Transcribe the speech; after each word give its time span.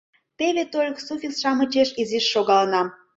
Теве 0.37 0.63
тольык 0.71 0.97
суффикс-шамычеш 1.05 1.89
изиш 2.01 2.25
шогалынам. 2.33 2.87